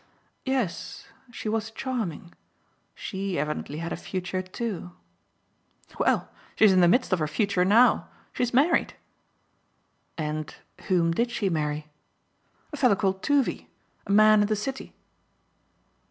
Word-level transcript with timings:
Yes, 0.47 1.05
she 1.31 1.47
was 1.47 1.69
charming 1.69 2.33
she 2.95 3.37
evidently 3.37 3.77
had 3.77 3.93
a 3.93 3.95
future 3.95 4.41
too." 4.41 4.93
"Well, 5.99 6.27
she's 6.55 6.73
in 6.73 6.81
the 6.81 6.87
midst 6.87 7.13
of 7.13 7.19
her 7.19 7.27
future 7.27 7.63
now. 7.63 8.09
She's 8.33 8.51
married." 8.51 8.95
"And 10.17 10.55
whom 10.87 11.11
did 11.11 11.29
she 11.29 11.51
marry?" 11.51 11.87
"A 12.73 12.77
fellow 12.77 12.95
called 12.95 13.21
Toovey. 13.21 13.69
A 14.07 14.11
man 14.11 14.41
in 14.41 14.47
the 14.47 14.55
City." 14.55 14.95